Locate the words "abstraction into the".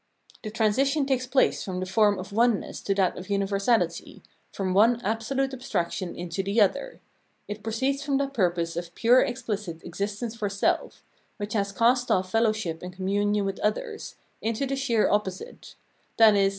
5.53-6.59